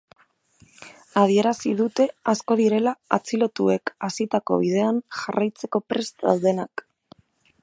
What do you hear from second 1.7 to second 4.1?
dute asko direla atxilotuek